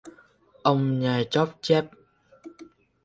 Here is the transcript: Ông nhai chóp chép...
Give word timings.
Ông 0.63 0.99
nhai 0.99 1.25
chóp 1.29 1.49
chép... 1.61 1.85